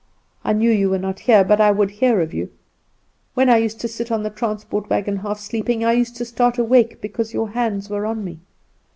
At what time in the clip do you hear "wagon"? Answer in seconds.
4.89-5.17